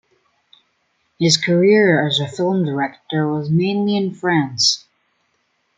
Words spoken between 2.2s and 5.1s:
film director was mainly in France.